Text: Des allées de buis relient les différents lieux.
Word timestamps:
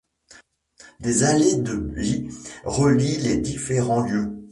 Des 1.01 1.21
allées 1.25 1.57
de 1.57 1.75
buis 1.75 2.27
relient 2.65 3.17
les 3.17 3.37
différents 3.37 4.01
lieux. 4.01 4.47